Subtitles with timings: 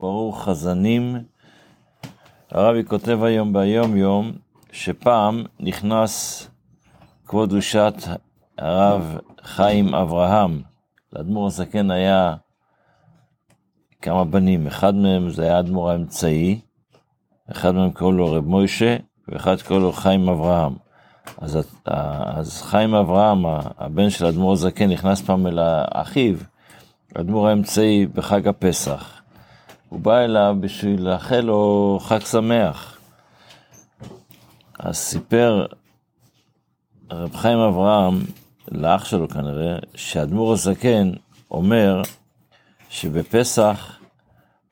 [0.00, 1.16] ברוך חזנים.
[2.50, 4.32] הרבי כותב היום ביום יום,
[4.72, 6.46] שפעם נכנס
[7.26, 7.94] כבוד קדושת
[8.58, 10.62] הרב חיים אברהם.
[11.12, 12.34] לאדמו"ר הזקן היה
[14.02, 16.60] כמה בנים, אחד מהם זה היה האדמו"ר האמצעי,
[17.50, 18.96] אחד מהם קראו לו רב מוישה,
[19.28, 20.74] ואחד קראו לו חיים אברהם.
[21.38, 23.46] אז, אז חיים אברהם,
[23.78, 25.58] הבן של האדמו"ר הזקן, נכנס פעם אל
[25.92, 26.36] אחיו,
[27.16, 29.19] האדמו"ר האמצעי, בחג הפסח.
[29.90, 32.98] הוא בא אליו בשביל לאחל לו חג שמח.
[34.78, 35.66] אז סיפר
[37.10, 38.20] רב חיים אברהם,
[38.72, 41.10] לאח שלו כנראה, שהאדמו"ר הזקן
[41.50, 42.02] אומר
[42.90, 43.98] שבפסח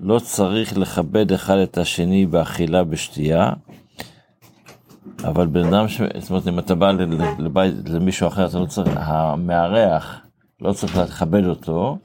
[0.00, 3.52] לא צריך לכבד אחד את השני באכילה בשתייה,
[5.24, 6.00] אבל בן אדם, ש...
[6.18, 6.92] זאת אומרת, אם אתה בא
[7.38, 10.20] לבית, למישהו אחר, אתה לא צריך, המארח,
[10.60, 11.98] לא צריך לכבד אותו,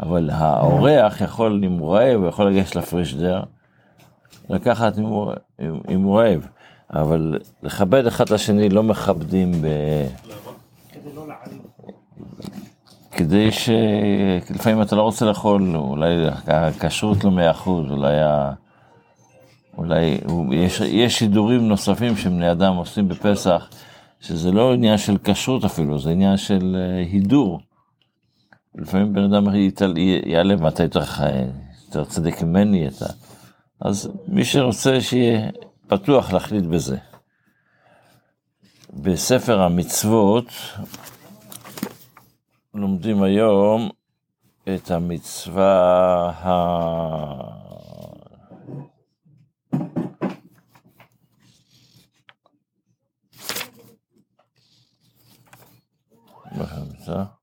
[0.00, 3.42] אבל האורח יכול, הוא רעב, הוא יכול לגשת לפרישדר,
[4.50, 5.32] לקחת אם הוא,
[5.88, 6.46] אם הוא רעב,
[6.90, 9.66] אבל לכבד אחד את השני לא מכבדים ב...
[13.12, 13.70] כדי ש...
[14.54, 18.52] לפעמים אתה לא רוצה לאכול, אולי הכשרות לא מאה אחוז, אולי ה...
[19.78, 20.18] אולי
[20.52, 23.68] יש, יש שידורים נוספים שבני אדם עושים בפסח,
[24.20, 27.60] שזה לא עניין של כשרות אפילו, זה עניין של אה, הידור.
[28.74, 29.46] לפעמים בן אדם
[30.26, 31.00] יעלה, מה אתה יותר,
[31.86, 33.06] יותר צדיק ממני אתה.
[33.80, 35.50] אז מי שרוצה שיהיה
[35.86, 36.98] פתוח להחליט בזה.
[38.92, 40.46] בספר המצוות
[42.74, 43.90] לומדים היום
[44.74, 46.48] את המצווה ה...
[56.58, 57.37] באמצע.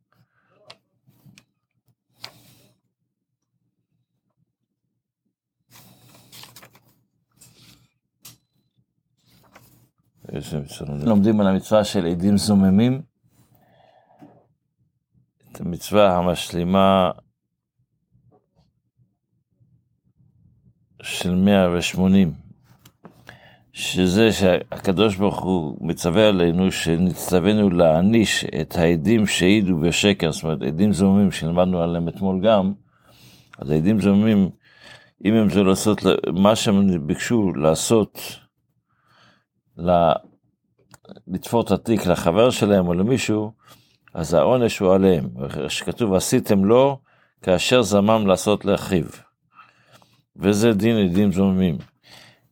[11.05, 13.01] לומדים על המצווה של עדים זוממים,
[15.51, 17.11] את המצווה המשלימה
[21.01, 22.45] של 180.
[23.75, 30.93] שזה שהקדוש ברוך הוא מצווה עלינו שנצטווינו להעניש את העדים שהעידו בשקר, זאת אומרת עדים
[30.93, 32.73] זוממים שלמדנו עליהם אתמול גם,
[33.57, 34.49] אז העדים זוממים,
[35.25, 36.01] אם הם זה לעשות,
[36.33, 38.19] מה שהם ביקשו לעשות,
[41.27, 43.51] לתפור את התיק לחבר שלהם או למישהו,
[44.13, 45.29] אז העונש הוא עליהם,
[45.67, 46.99] שכתוב עשיתם לו
[47.41, 49.05] כאשר זמם לעשות לאחיו.
[50.35, 51.77] וזה דין עדים זוממים.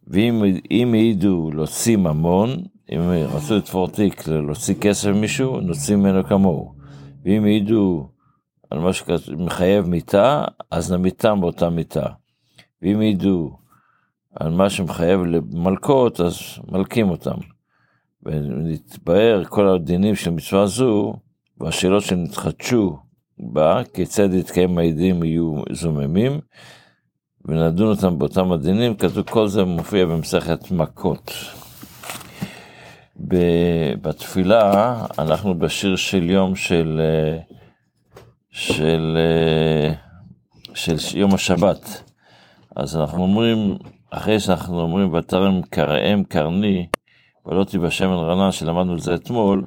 [0.07, 2.49] ואם העידו להוציא ממון,
[2.89, 6.73] אם רצו לתפור תיק להוציא כסף ממישהו, נוציא ממנו כמוהו.
[7.25, 8.09] ואם העידו
[8.69, 12.05] על מה שמחייב מיתה, אז נמיתם באותה מיתה.
[12.81, 13.57] ואם העידו
[14.35, 16.37] על מה שמחייב למלקות, אז
[16.71, 17.37] מלקים אותם.
[18.23, 21.13] ונתבהר כל הדינים של מצווה זו,
[21.57, 22.97] והשאלות שנתחדשו
[23.39, 26.39] בה, כיצד יתקיים העדים יהיו זוממים,
[27.45, 31.31] ונדון אותם באותם הדינים, כתוב כל זה מופיע במסכת מכות.
[34.01, 37.01] בתפילה אנחנו בשיר של יום של,
[38.51, 39.17] של,
[40.73, 42.03] של, של יום השבת.
[42.75, 43.77] אז אנחנו אומרים,
[44.15, 46.87] אחרי שאנחנו אומרים ותרם קראם קרני,
[47.45, 49.65] ולא תיבשמן רנה, שלמדנו את זה אתמול,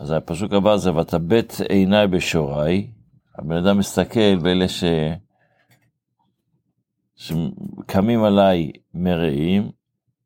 [0.00, 2.90] אז הפסוק הבא זה ותבט עיניי בשוריי,
[3.38, 4.84] הבן אדם מסתכל באלה ש...
[7.16, 9.70] שקמים עליי מרעים,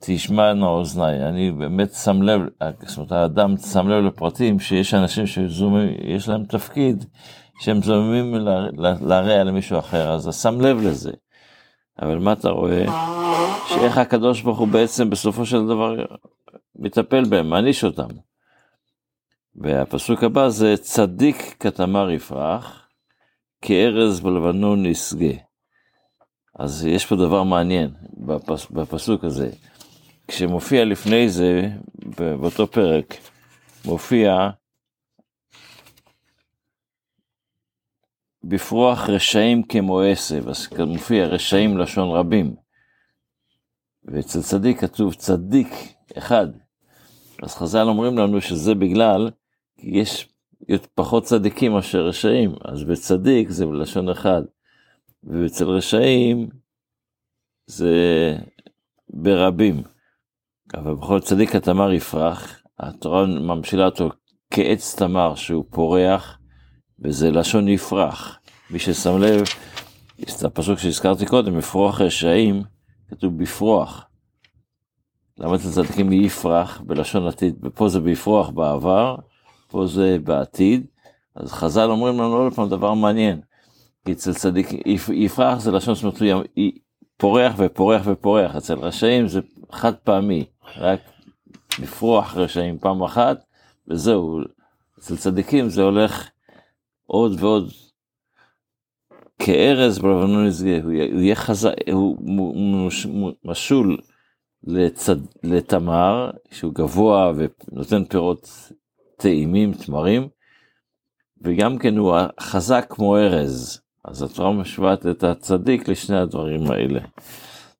[0.02, 1.28] תשמענה אוזניי.
[1.28, 2.40] אני באמת שם לב,
[2.86, 7.04] זאת אומרת, האדם שם לב לפרטים שיש אנשים שיש להם תפקיד,
[7.60, 8.34] שהם זוממים
[9.00, 11.12] להרע למישהו אחר, אז שם לב לזה.
[11.98, 12.84] אבל מה אתה רואה?
[13.68, 15.94] שאיך הקדוש ברוך הוא בעצם בסופו של דבר
[16.76, 18.08] מטפל בהם, מעניש אותם.
[19.54, 22.88] והפסוק הבא זה צדיק כתמר יפרח,
[23.62, 25.34] כארז בלבנון ישגה.
[26.58, 29.50] אז יש פה דבר מעניין בפס, בפסוק הזה.
[30.28, 31.68] כשמופיע לפני זה,
[32.16, 33.14] באותו פרק,
[33.84, 34.50] מופיע
[38.44, 42.54] בפרוח רשעים כמו עשב, אז מופיע רשעים לשון רבים.
[44.04, 45.68] ואצל צדיק כתוב צדיק
[46.18, 46.46] אחד.
[47.42, 49.30] אז חז"ל אומרים לנו שזה בגלל,
[49.78, 50.28] יש
[50.94, 54.42] פחות צדיקים מאשר רשעים, אז בצדיק זה בלשון אחד.
[55.24, 56.48] ואצל רשעים
[57.66, 58.36] זה
[59.10, 59.82] ברבים.
[60.74, 64.10] אבל בכל צדיק התמר יפרח, התורה ממשילה אותו
[64.50, 66.39] כעץ תמר שהוא פורח,
[67.02, 68.38] וזה לשון יפרח.
[68.70, 69.42] מי ששם לב,
[70.44, 72.62] הפסוק שהזכרתי קודם, בפרוח רשעים,
[73.10, 74.04] כתוב בפרוח.
[75.38, 79.16] למה אצל צדיקים יפרח בלשון עתיד, ופה זה בפרוח בעבר,
[79.68, 80.86] פה זה בעתיד,
[81.34, 83.40] אז חז"ל אומרים לנו עוד פעם דבר מעניין,
[84.04, 84.68] כי אצל צדיק,
[85.12, 86.46] יפרח זה לשון אומרת,
[87.16, 89.40] פורח ופורח ופורח, אצל רשעים זה
[89.72, 90.44] חד פעמי,
[90.76, 91.00] רק
[91.78, 93.44] לפרוח רשעים פעם אחת,
[93.88, 94.40] וזהו,
[94.98, 96.28] אצל צדיקים זה הולך
[97.12, 97.72] עוד ועוד
[99.38, 102.90] כארז בלבנון ישגה, הוא יהיה חזק, הוא
[103.44, 103.98] משול
[104.64, 108.48] לצד, לתמר, שהוא גבוה ונותן פירות
[109.16, 110.28] טעימים, תמרים,
[111.42, 113.80] וגם כן הוא חזק כמו ארז.
[114.04, 117.00] אז התורה משוואת את הצדיק לשני הדברים האלה.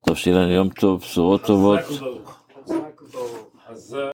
[0.07, 1.81] טוב, שיהיה לנו יום טוב, בשורות טובות.